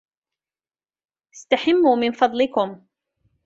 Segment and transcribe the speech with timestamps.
[1.33, 2.85] استحموا من فضلكم.